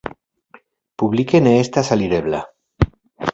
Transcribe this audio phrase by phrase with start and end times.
[1.03, 2.41] Publike ne estas alirebla.